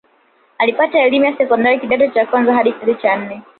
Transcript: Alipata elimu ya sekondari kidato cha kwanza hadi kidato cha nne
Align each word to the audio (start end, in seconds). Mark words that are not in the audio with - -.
Alipata 0.57 0.99
elimu 0.99 1.25
ya 1.25 1.37
sekondari 1.37 1.79
kidato 1.79 2.07
cha 2.07 2.25
kwanza 2.25 2.53
hadi 2.53 2.71
kidato 2.73 2.93
cha 3.01 3.15
nne 3.17 3.41